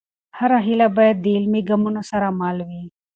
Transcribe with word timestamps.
هره 0.37 0.59
هېله 0.67 0.87
باید 0.97 1.17
د 1.21 1.25
عملي 1.39 1.61
ګامونو 1.69 2.01
سره 2.11 2.27
مل 2.39 2.57
وي. 2.67 2.83